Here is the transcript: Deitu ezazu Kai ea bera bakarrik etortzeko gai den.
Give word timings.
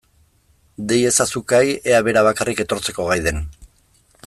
Deitu 0.91 1.09
ezazu 1.09 1.41
Kai 1.53 1.67
ea 1.91 2.01
bera 2.09 2.25
bakarrik 2.29 2.65
etortzeko 2.65 3.07
gai 3.13 3.21
den. 3.29 3.41